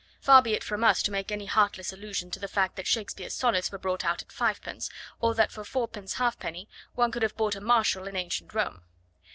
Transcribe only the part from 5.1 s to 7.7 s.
or that for fourpence halfpenny one could have bought a